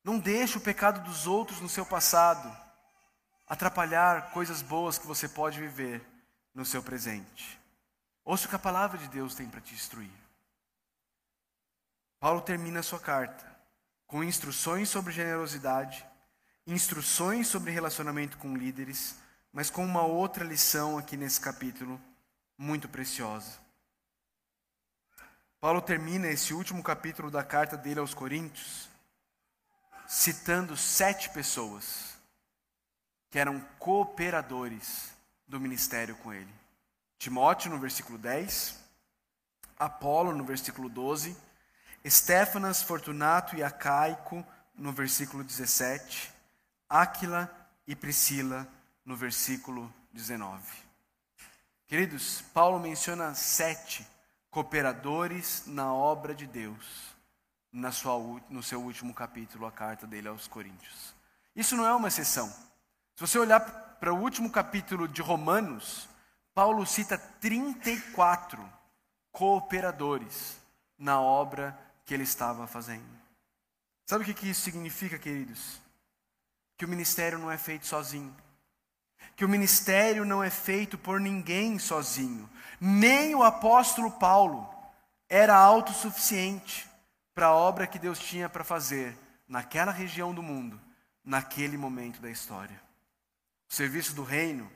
[0.04, 2.71] Não deixe o pecado dos outros no seu passado
[3.52, 6.02] atrapalhar coisas boas que você pode viver
[6.56, 7.60] no seu presente.
[8.24, 10.10] Ouça o que a palavra de Deus tem para te instruir.
[12.18, 13.46] Paulo termina a sua carta
[14.08, 16.06] com instruções sobre generosidade,
[16.66, 19.18] instruções sobre relacionamento com líderes,
[19.52, 22.00] mas com uma outra lição aqui nesse capítulo
[22.58, 23.60] muito preciosa.
[25.60, 28.90] Paulo termina esse último capítulo da carta dele aos Coríntios
[30.08, 32.11] citando sete pessoas
[33.32, 35.10] que eram cooperadores
[35.48, 36.54] do ministério com ele.
[37.18, 38.78] Timóteo, no versículo 10,
[39.80, 41.36] Apolo, no versículo 12,
[42.04, 46.32] Estéfanas, Fortunato e Acaico, no versículo 17,
[46.90, 47.50] Áquila
[47.88, 48.68] e Priscila,
[49.06, 50.62] no versículo 19.
[51.88, 54.06] Queridos, Paulo menciona sete
[54.50, 57.16] cooperadores na obra de Deus,
[57.72, 61.16] na sua, no seu último capítulo, a carta dele aos Coríntios.
[61.56, 62.54] Isso não é uma exceção.
[63.16, 63.60] Se você olhar
[64.00, 66.10] para o último capítulo de Romanos,
[66.54, 68.62] Paulo cita 34
[69.32, 70.58] cooperadores
[70.98, 73.22] na obra que ele estava fazendo.
[74.06, 75.80] Sabe o que isso significa, queridos?
[76.78, 78.36] Que o ministério não é feito sozinho.
[79.36, 82.50] Que o ministério não é feito por ninguém sozinho.
[82.80, 84.68] Nem o apóstolo Paulo
[85.30, 86.90] era autossuficiente
[87.34, 90.80] para a obra que Deus tinha para fazer naquela região do mundo,
[91.24, 92.82] naquele momento da história.
[93.72, 94.70] O serviço do reino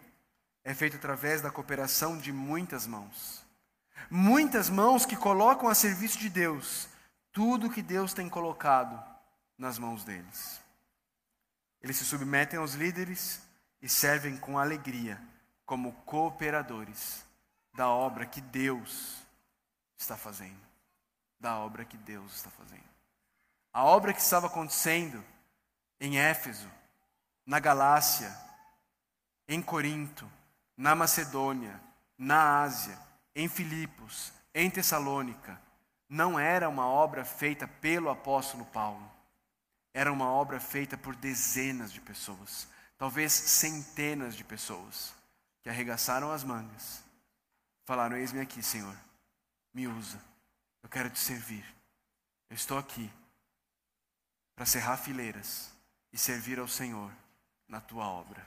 [0.63, 3.43] é feito através da cooperação de muitas mãos.
[4.09, 6.87] Muitas mãos que colocam a serviço de Deus
[7.33, 8.97] tudo que Deus tem colocado
[9.57, 10.61] nas mãos deles.
[11.81, 13.41] Eles se submetem aos líderes
[13.81, 15.21] e servem com alegria
[15.65, 17.25] como cooperadores
[17.73, 19.17] da obra que Deus
[19.97, 20.65] está fazendo.
[21.37, 22.87] Da obra que Deus está fazendo.
[23.73, 25.21] A obra que estava acontecendo
[25.99, 26.71] em Éfeso,
[27.45, 28.33] na Galácia,
[29.47, 30.29] em Corinto,
[30.77, 31.79] na Macedônia,
[32.17, 32.97] na Ásia,
[33.35, 35.61] em Filipos, em Tessalônica,
[36.07, 39.11] não era uma obra feita pelo apóstolo Paulo.
[39.93, 45.13] Era uma obra feita por dezenas de pessoas talvez centenas de pessoas
[45.61, 47.03] que arregaçaram as mangas,
[47.85, 48.95] falaram: Eis-me aqui, Senhor,
[49.73, 50.21] me usa,
[50.83, 51.65] eu quero te servir.
[52.49, 53.11] Eu estou aqui
[54.55, 55.71] para cerrar fileiras
[56.13, 57.11] e servir ao Senhor
[57.67, 58.45] na tua obra.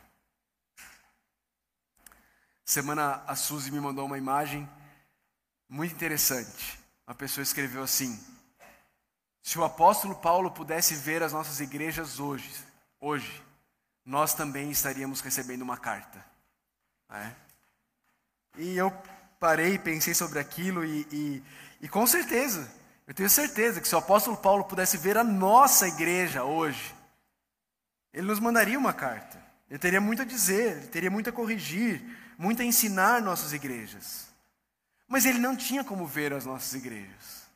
[2.69, 4.69] Semana a Suzy me mandou uma imagem
[5.71, 6.79] muito interessante.
[7.07, 8.23] Uma pessoa escreveu assim:
[9.43, 12.53] Se o apóstolo Paulo pudesse ver as nossas igrejas hoje,
[13.01, 13.43] hoje,
[14.05, 16.23] nós também estaríamos recebendo uma carta.
[17.09, 17.35] Né?
[18.59, 18.93] E eu
[19.41, 21.43] parei, pensei sobre aquilo e, e,
[21.81, 22.71] e com certeza,
[23.07, 26.95] eu tenho certeza que se o apóstolo Paulo pudesse ver a nossa igreja hoje,
[28.13, 29.43] ele nos mandaria uma carta.
[29.71, 34.29] Ele teria muito a dizer, ele teria muito a corrigir, muito a ensinar nossas igrejas.
[35.09, 37.49] Mas ele não tinha como ver as nossas igrejas.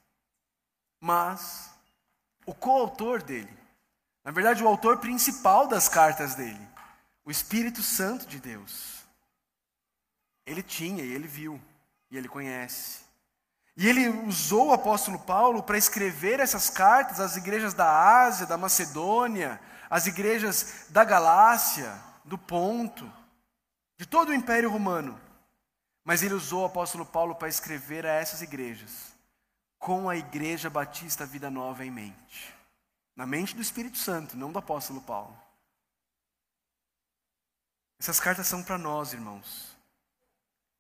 [1.01, 1.71] Mas
[2.45, 3.57] o coautor dele,
[4.25, 6.69] na verdade, o autor principal das cartas dele,
[7.25, 9.03] o Espírito Santo de Deus.
[10.45, 11.61] Ele tinha e ele viu.
[12.11, 13.01] E ele conhece.
[13.77, 18.59] E ele usou o apóstolo Paulo para escrever essas cartas às igrejas da Ásia, da
[18.59, 23.11] Macedônia, às igrejas da Galácia, do Ponto,
[24.03, 25.19] de todo o Império Romano.
[26.05, 29.13] Mas ele usou o apóstolo Paulo para escrever a essas igrejas,
[29.79, 32.53] com a Igreja Batista Vida Nova em mente.
[33.15, 35.41] Na mente do Espírito Santo, não do apóstolo Paulo.
[38.01, 39.77] Essas cartas são para nós, irmãos.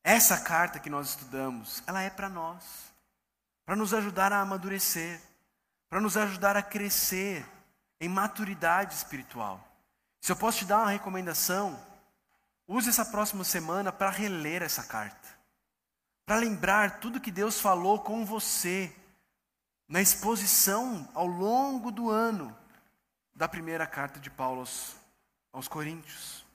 [0.02, 2.92] Essa carta que nós estudamos, ela é para nós,
[3.64, 5.20] para nos ajudar a amadurecer,
[5.88, 7.46] para nos ajudar a crescer
[8.00, 9.64] em maturidade espiritual.
[10.20, 11.91] Se eu posso te dar uma recomendação,
[12.72, 15.28] use essa próxima semana para reler essa carta,
[16.24, 18.94] para lembrar tudo que Deus falou com você
[19.88, 22.56] na exposição ao longo do ano
[23.34, 24.96] da primeira carta de Paulo aos,
[25.52, 26.46] aos Coríntios.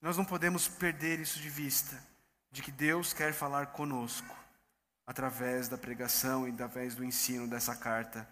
[0.00, 2.02] Nós não podemos perder isso de vista
[2.50, 4.34] de que Deus quer falar conosco
[5.06, 8.28] através da pregação e através do ensino dessa carta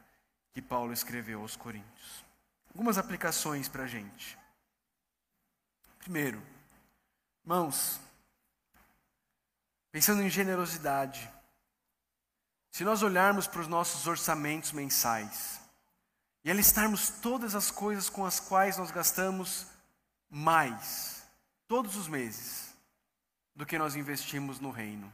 [0.53, 2.25] que Paulo escreveu aos Coríntios.
[2.69, 4.39] Algumas aplicações para a gente.
[5.99, 6.43] Primeiro,
[7.45, 8.01] mãos,
[9.91, 11.31] pensando em generosidade,
[12.71, 15.61] se nós olharmos para os nossos orçamentos mensais
[16.45, 19.67] e alistarmos todas as coisas com as quais nós gastamos
[20.29, 21.23] mais,
[21.67, 22.75] todos os meses,
[23.55, 25.13] do que nós investimos no reino.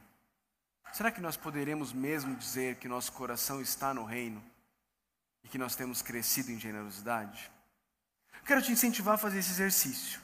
[0.93, 4.43] Será que nós poderemos mesmo dizer que nosso coração está no reino
[5.43, 7.51] e que nós temos crescido em generosidade?
[8.45, 10.21] Quero te incentivar a fazer esse exercício.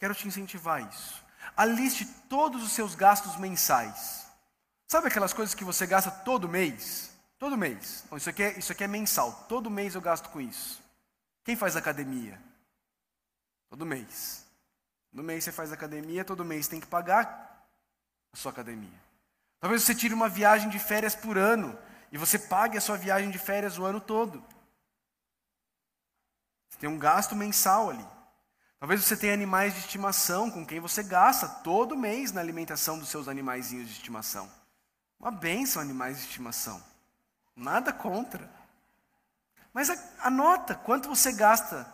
[0.00, 1.22] Quero te incentivar a isso.
[1.54, 4.26] Aliste todos os seus gastos mensais.
[4.88, 7.12] Sabe aquelas coisas que você gasta todo mês?
[7.38, 8.04] Todo mês.
[8.08, 9.44] Bom, isso, aqui é, isso aqui é mensal.
[9.46, 10.82] Todo mês eu gasto com isso.
[11.44, 12.40] Quem faz academia?
[13.68, 14.46] Todo mês.
[15.12, 17.68] No mês você faz academia, todo mês tem que pagar
[18.32, 18.98] a sua academia.
[19.60, 21.78] Talvez você tire uma viagem de férias por ano
[22.10, 24.42] e você pague a sua viagem de férias o ano todo.
[26.70, 28.19] Você tem um gasto mensal ali.
[28.80, 33.10] Talvez você tenha animais de estimação com quem você gasta todo mês na alimentação dos
[33.10, 34.50] seus animaizinhos de estimação.
[35.18, 36.82] Uma benção animais de estimação.
[37.54, 38.50] Nada contra.
[39.70, 39.90] Mas
[40.20, 41.86] anota quanto você gasta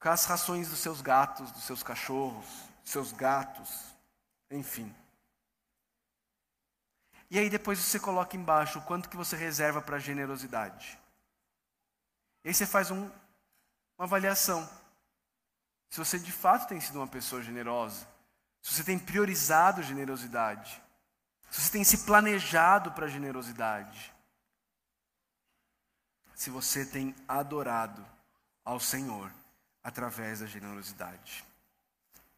[0.00, 2.46] com as rações dos seus gatos, dos seus cachorros,
[2.82, 3.94] dos seus gatos,
[4.50, 4.92] enfim.
[7.30, 10.98] E aí depois você coloca embaixo o quanto que você reserva para generosidade.
[12.42, 13.02] E aí você faz um,
[13.98, 14.66] uma avaliação.
[15.90, 18.06] Se você de fato tem sido uma pessoa generosa,
[18.62, 20.80] se você tem priorizado generosidade,
[21.50, 24.14] se você tem se planejado para generosidade,
[26.34, 28.06] se você tem adorado
[28.64, 29.30] ao Senhor
[29.82, 31.44] através da generosidade.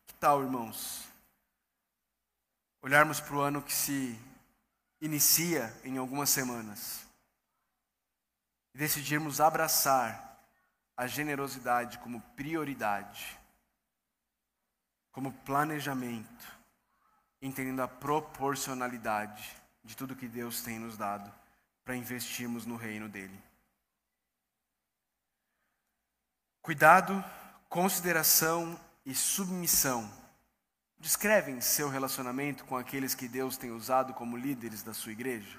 [0.07, 1.07] Que tal, irmãos?
[2.81, 4.19] Olharmos para o ano que se
[5.01, 7.07] inicia em algumas semanas
[8.75, 10.41] e decidirmos abraçar
[10.97, 13.39] a generosidade como prioridade,
[15.13, 16.59] como planejamento,
[17.41, 21.33] entendendo a proporcionalidade de tudo que Deus tem nos dado
[21.85, 23.39] para investirmos no reino dele.
[26.63, 27.23] Cuidado,
[27.69, 30.11] consideração e submissão
[30.99, 35.59] descrevem seu relacionamento com aqueles que Deus tem usado como líderes da sua igreja.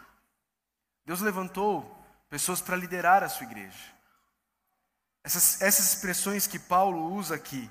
[1.06, 3.94] Deus levantou pessoas para liderar a sua igreja.
[5.22, 7.70] Essas, essas expressões que Paulo usa aqui,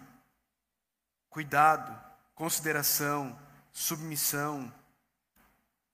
[1.32, 1.98] cuidado,
[2.34, 3.38] consideração,
[3.72, 4.70] submissão,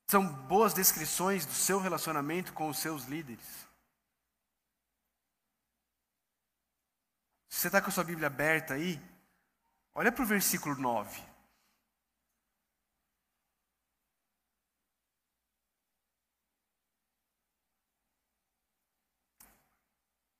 [0.09, 3.47] são boas descrições do seu relacionamento com os seus líderes.
[7.49, 9.01] Se você está com a sua Bíblia aberta aí,
[9.95, 11.23] olha para o versículo 9.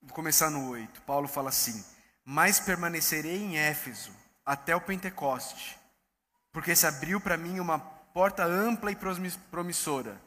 [0.03, 1.03] Vou começar no 8.
[1.03, 1.85] Paulo fala assim:
[2.25, 5.79] Mas permanecerei em Éfeso até o Pentecoste,
[6.51, 8.97] porque se abriu para mim uma porta ampla e
[9.51, 10.19] promissora,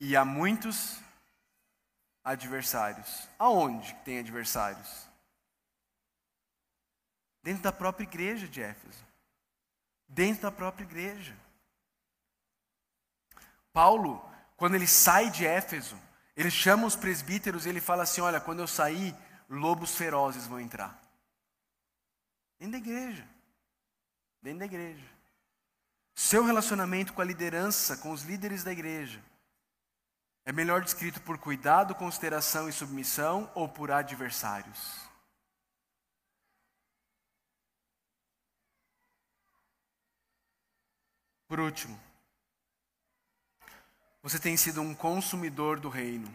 [0.00, 0.98] e há muitos
[2.24, 3.28] adversários.
[3.38, 5.06] Aonde tem adversários?
[7.42, 9.04] Dentro da própria igreja de Éfeso.
[10.08, 11.36] Dentro da própria igreja.
[13.74, 16.00] Paulo, quando ele sai de Éfeso,
[16.34, 19.14] ele chama os presbíteros e ele fala assim: Olha, quando eu sair,
[19.50, 21.01] lobos ferozes vão entrar.
[22.62, 23.28] Dentro da igreja.
[24.40, 25.04] Dentro da igreja.
[26.14, 29.20] Seu relacionamento com a liderança, com os líderes da igreja,
[30.44, 34.96] é melhor descrito por cuidado, consideração e submissão ou por adversários?
[41.48, 42.00] Por último,
[44.22, 46.32] você tem sido um consumidor do reino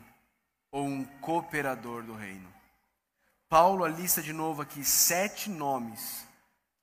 [0.72, 2.57] ou um cooperador do reino?
[3.50, 6.28] Paulo alista de novo aqui sete nomes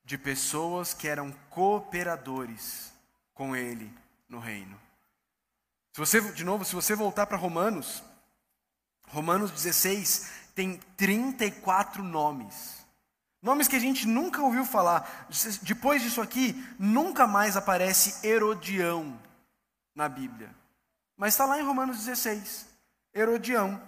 [0.03, 2.91] de pessoas que eram cooperadores
[3.33, 3.91] com ele
[4.27, 4.79] no reino.
[5.93, 8.03] Se você, de novo, se você voltar para Romanos,
[9.07, 12.85] Romanos 16 tem 34 nomes.
[13.41, 15.27] Nomes que a gente nunca ouviu falar.
[15.61, 19.19] Depois disso aqui, nunca mais aparece Herodião
[19.93, 20.53] na Bíblia.
[21.15, 22.67] Mas está lá em Romanos 16.
[23.13, 23.81] Herodião.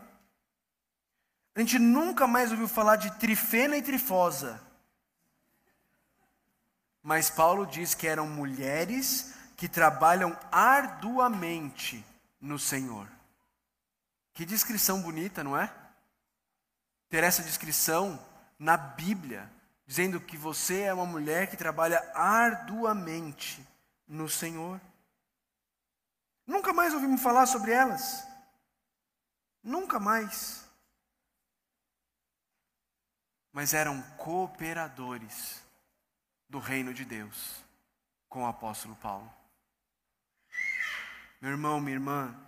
[1.57, 4.61] A gente nunca mais ouviu falar de Trifena e Trifosa.
[7.01, 12.05] Mas Paulo diz que eram mulheres que trabalham arduamente
[12.39, 13.07] no Senhor.
[14.35, 15.73] Que descrição bonita, não é?
[17.09, 18.23] Ter essa descrição
[18.59, 19.51] na Bíblia,
[19.87, 23.67] dizendo que você é uma mulher que trabalha arduamente
[24.07, 24.79] no Senhor.
[26.45, 28.27] Nunca mais ouvimos falar sobre elas.
[29.63, 30.66] Nunca mais.
[33.57, 35.65] Mas eram cooperadores
[36.47, 37.65] do reino de Deus
[38.29, 39.33] com o apóstolo Paulo.
[41.41, 42.39] Meu irmão, minha irmã,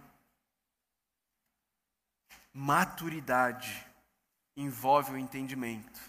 [2.53, 3.83] maturidade
[4.55, 5.99] envolve o entendimento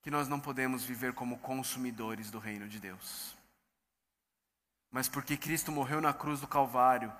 [0.00, 3.36] que nós não podemos viver como consumidores do reino de Deus.
[4.90, 7.14] Mas porque Cristo morreu na cruz do Calvário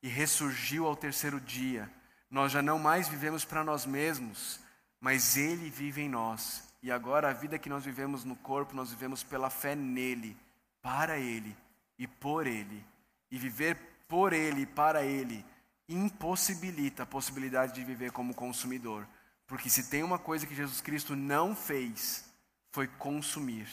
[0.00, 1.92] e ressurgiu ao terceiro dia,
[2.30, 4.62] nós já não mais vivemos para nós mesmos,
[5.02, 6.62] mas Ele vive em nós.
[6.80, 10.36] E agora a vida que nós vivemos no corpo, nós vivemos pela fé nele,
[10.80, 11.56] para Ele
[11.98, 12.84] e por Ele.
[13.28, 13.76] E viver
[14.06, 15.44] por Ele e para Ele
[15.88, 19.06] impossibilita a possibilidade de viver como consumidor.
[19.44, 22.24] Porque se tem uma coisa que Jesus Cristo não fez,
[22.70, 23.68] foi consumir.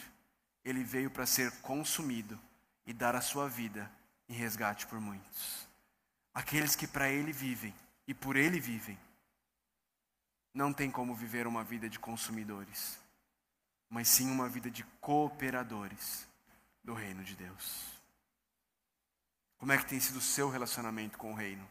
[0.66, 2.40] Ele veio para ser consumido
[2.88, 3.90] e dar a sua vida
[4.28, 5.68] em resgate por muitos.
[6.34, 7.74] Aqueles que para Ele vivem
[8.08, 8.98] e por Ele vivem,
[10.60, 12.99] não tem como viver uma vida de consumidores,
[13.89, 16.28] mas sim uma vida de cooperadores
[16.84, 17.86] do reino de Deus.
[19.57, 21.66] Como é que tem sido o seu relacionamento com o reino?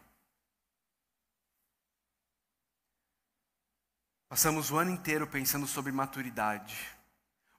[4.26, 6.88] Passamos o ano inteiro pensando sobre maturidade,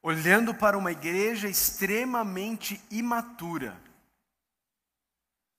[0.01, 3.79] olhando para uma igreja extremamente imatura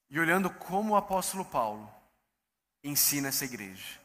[0.08, 1.88] e olhando como o apóstolo Paulo
[2.82, 3.99] ensina essa igreja.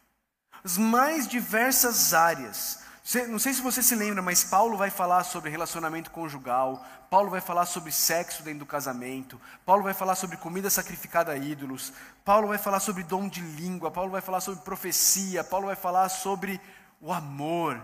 [0.66, 2.84] As mais diversas áreas
[3.28, 7.40] não sei se você se lembra, mas Paulo vai falar sobre relacionamento conjugal, Paulo vai
[7.40, 11.92] falar sobre sexo dentro do casamento, Paulo vai falar sobre comida sacrificada a ídolos,
[12.24, 16.08] Paulo vai falar sobre dom de língua, Paulo vai falar sobre profecia, Paulo vai falar
[16.08, 16.60] sobre
[17.00, 17.80] o amor,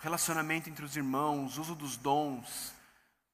[0.00, 2.74] relacionamento entre os irmãos, uso dos dons.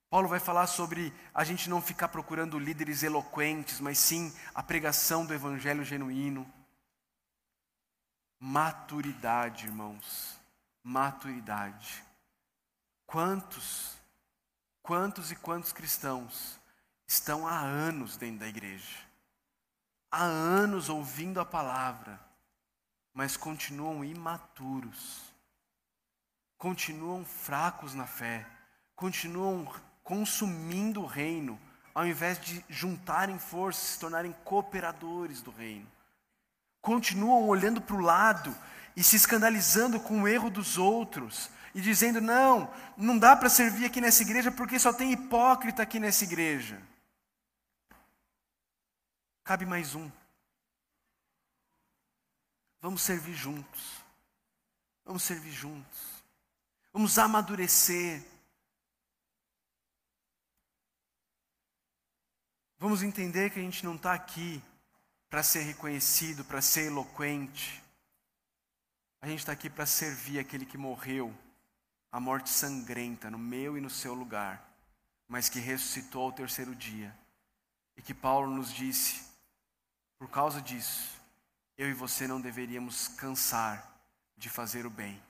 [0.08, 5.26] Paulo vai falar sobre a gente não ficar procurando líderes eloquentes, mas sim a pregação
[5.26, 6.46] do evangelho genuíno.
[8.40, 10.38] Maturidade, irmãos.
[10.82, 12.04] Maturidade.
[13.04, 13.96] Quantos,
[14.80, 16.60] quantos e quantos cristãos
[17.06, 18.96] estão há anos dentro da igreja?
[20.10, 22.20] Há anos ouvindo a palavra,
[23.12, 25.34] mas continuam imaturos,
[26.56, 28.46] continuam fracos na fé,
[28.94, 29.66] continuam
[30.04, 31.60] consumindo o reino,
[31.92, 35.97] ao invés de juntarem forças, se tornarem cooperadores do reino
[36.80, 38.56] continuam olhando para o lado
[38.96, 43.84] e se escandalizando com o erro dos outros e dizendo: não, não dá para servir
[43.84, 46.80] aqui nessa igreja porque só tem hipócrita aqui nessa igreja.
[49.44, 50.10] Cabe mais um.
[52.80, 54.02] Vamos servir juntos.
[55.04, 56.22] Vamos servir juntos.
[56.92, 58.22] Vamos amadurecer.
[62.78, 64.62] Vamos entender que a gente não está aqui
[65.28, 67.82] para ser reconhecido, para ser eloquente.
[69.20, 71.34] A gente está aqui para servir aquele que morreu
[72.10, 74.66] a morte sangrenta no meu e no seu lugar,
[75.26, 77.14] mas que ressuscitou ao terceiro dia.
[77.96, 79.26] E que Paulo nos disse,
[80.18, 81.20] por causa disso,
[81.76, 83.94] eu e você não deveríamos cansar
[84.36, 85.22] de fazer o bem,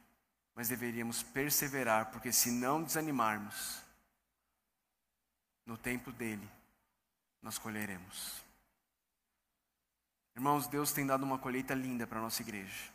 [0.55, 3.83] mas deveríamos perseverar, porque se não desanimarmos,
[5.67, 6.49] no tempo dele,
[7.43, 8.48] nós colheremos.
[10.39, 12.93] Irmãos, Deus tem dado uma colheita linda para a nossa igreja.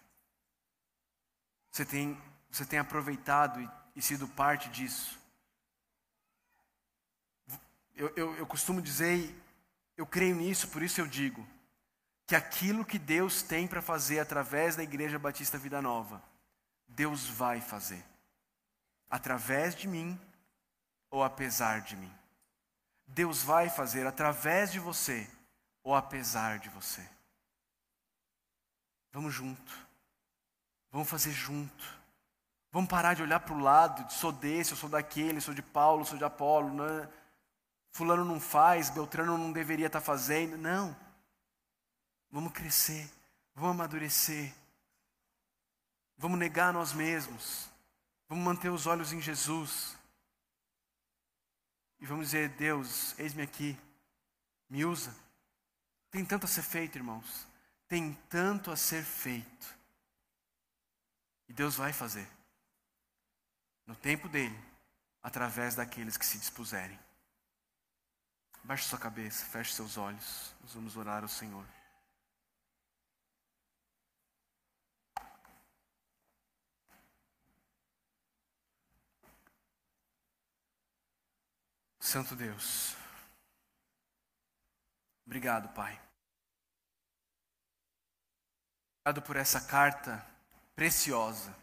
[1.70, 2.18] Você tem,
[2.50, 5.20] você tem aproveitado e, e sido parte disso.
[7.98, 9.36] Eu, eu, eu costumo dizer,
[9.98, 11.46] eu creio nisso, por isso eu digo,
[12.26, 16.24] que aquilo que Deus tem para fazer através da Igreja Batista Vida Nova,
[16.88, 18.06] Deus vai fazer.
[19.10, 20.18] Através de mim
[21.12, 22.14] ou apesar de mim.
[23.06, 25.30] Deus vai fazer através de você
[25.84, 27.06] ou apesar de você.
[29.14, 29.72] Vamos junto.
[30.91, 32.03] Vamos fazer junto.
[32.72, 36.03] Vamos parar de olhar para o lado, sou desse, eu sou daquele, sou de Paulo,
[36.03, 36.74] sou de Apolo.
[36.74, 37.07] Né?
[37.91, 40.57] Fulano não faz, Beltrano não deveria estar tá fazendo.
[40.57, 40.95] Não.
[42.32, 43.07] Vamos crescer,
[43.53, 44.51] vamos amadurecer.
[46.18, 47.70] Vamos negar nós mesmos.
[48.28, 49.95] Vamos manter os olhos em Jesus.
[51.99, 53.78] E vamos dizer: Deus, eis-me aqui,
[54.68, 55.16] me usa.
[56.09, 57.53] Tem tanto a ser feito, irmãos.
[57.94, 59.78] Tem tanto a ser feito.
[61.48, 62.28] E Deus vai fazer.
[63.86, 64.60] No tempo dele,
[65.22, 67.00] através daqueles que se dispuserem.
[68.64, 70.56] Baixe sua cabeça, feche seus olhos.
[70.62, 71.68] Nós vamos orar ao Senhor.
[82.00, 82.96] Santo Deus,
[85.28, 86.12] obrigado, Pai.
[89.06, 90.26] Obrigado por essa carta
[90.78, 91.54] preciosa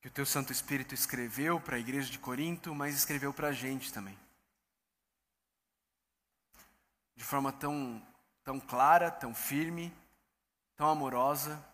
[0.00, 3.52] que o Teu Santo Espírito escreveu para a igreja de Corinto, mas escreveu para a
[3.52, 4.18] gente também.
[7.14, 8.04] De forma tão,
[8.42, 9.96] tão clara, tão firme,
[10.74, 11.64] tão amorosa.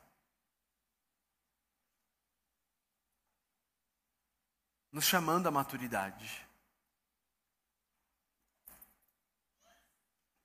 [4.93, 6.47] Nos chamando à maturidade.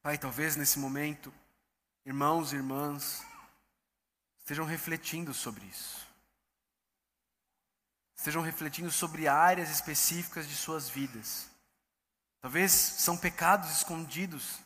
[0.01, 1.33] Pai, talvez nesse momento,
[2.05, 3.25] irmãos e irmãs
[4.39, 6.05] estejam refletindo sobre isso.
[8.15, 11.49] Estejam refletindo sobre áreas específicas de suas vidas.
[12.39, 14.59] Talvez são pecados escondidos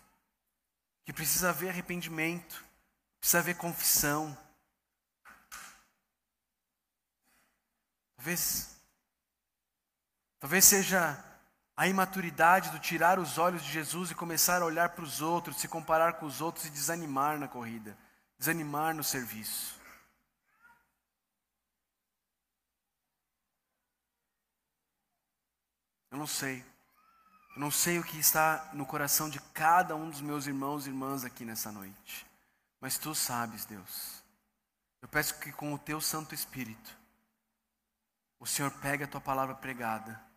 [1.05, 2.63] que precisa haver arrependimento,
[3.19, 4.37] precisa haver confissão.
[8.17, 8.75] Talvez
[10.39, 11.28] talvez seja
[11.80, 15.55] a imaturidade do tirar os olhos de Jesus e começar a olhar para os outros,
[15.55, 17.97] se comparar com os outros e desanimar na corrida,
[18.38, 19.80] desanimar no serviço.
[26.11, 26.65] Eu não sei.
[27.55, 30.89] Eu não sei o que está no coração de cada um dos meus irmãos e
[30.89, 32.27] irmãs aqui nessa noite.
[32.82, 34.21] Mas tu sabes, Deus.
[35.01, 36.99] Eu peço que com o teu Santo Espírito,
[38.38, 40.27] o Senhor pegue a tua palavra pregada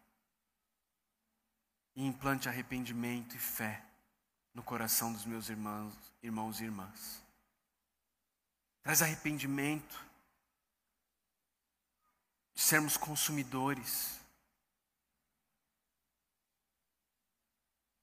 [1.95, 3.85] e implante arrependimento e fé
[4.55, 7.23] no coração dos meus irmãos, irmãos e irmãs.
[8.83, 10.05] Traz arrependimento
[12.55, 14.21] de sermos consumidores.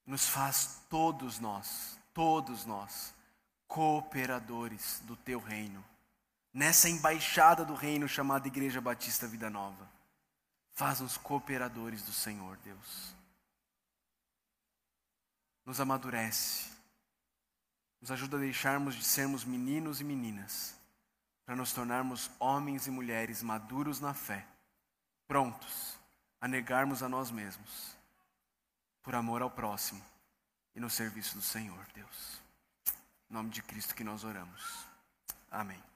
[0.06, 3.14] Nos faz todos nós, todos nós,
[3.68, 5.84] cooperadores do teu reino.
[6.52, 9.88] Nessa embaixada do reino chamada Igreja Batista Vida Nova.
[10.72, 13.19] Faz-nos cooperadores do Senhor, Deus
[15.70, 16.68] nos amadurece,
[18.00, 20.74] nos ajuda a deixarmos de sermos meninos e meninas,
[21.46, 24.44] para nos tornarmos homens e mulheres maduros na fé,
[25.28, 25.96] prontos
[26.40, 27.96] a negarmos a nós mesmos,
[29.00, 30.04] por amor ao próximo
[30.74, 32.42] e no serviço do Senhor, Deus.
[33.30, 34.88] Em nome de Cristo que nós oramos.
[35.52, 35.89] Amém.